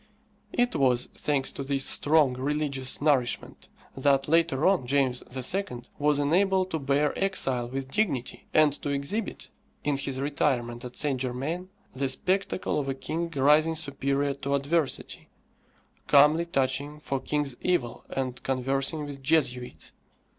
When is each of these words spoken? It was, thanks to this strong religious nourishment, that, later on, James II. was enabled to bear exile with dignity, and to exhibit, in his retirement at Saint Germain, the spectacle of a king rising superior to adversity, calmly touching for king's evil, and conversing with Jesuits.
It 0.51 0.75
was, 0.75 1.09
thanks 1.13 1.51
to 1.51 1.61
this 1.63 1.85
strong 1.85 2.33
religious 2.33 3.01
nourishment, 3.03 3.69
that, 3.95 4.27
later 4.27 4.65
on, 4.65 4.87
James 4.87 5.21
II. 5.53 5.83
was 5.99 6.17
enabled 6.17 6.71
to 6.71 6.79
bear 6.79 7.13
exile 7.23 7.69
with 7.69 7.91
dignity, 7.91 8.47
and 8.51 8.73
to 8.81 8.89
exhibit, 8.89 9.51
in 9.83 9.97
his 9.97 10.19
retirement 10.19 10.83
at 10.83 10.95
Saint 10.95 11.21
Germain, 11.21 11.69
the 11.93 12.09
spectacle 12.09 12.79
of 12.79 12.89
a 12.89 12.95
king 12.95 13.29
rising 13.35 13.75
superior 13.75 14.33
to 14.33 14.55
adversity, 14.55 15.29
calmly 16.07 16.47
touching 16.47 16.99
for 16.99 17.19
king's 17.19 17.55
evil, 17.61 18.03
and 18.09 18.41
conversing 18.41 19.05
with 19.05 19.21
Jesuits. 19.21 19.91